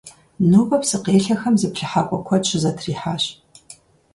[0.49, 3.23] Нобэ псыкъелъэхэм зыплъыхьакӀуэ куэд щызэтрихьащ.